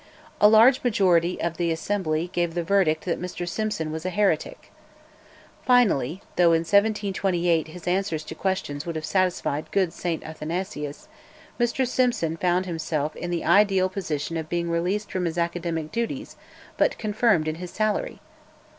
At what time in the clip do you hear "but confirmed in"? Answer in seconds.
16.77-17.53